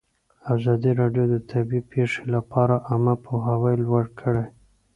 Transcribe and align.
ازادي 0.53 0.91
راډیو 1.01 1.25
د 1.29 1.35
طبیعي 1.51 1.81
پېښې 1.93 2.21
لپاره 2.33 2.75
عامه 2.89 3.15
پوهاوي 3.25 3.75
لوړ 3.85 4.05
کړی. 4.19 4.45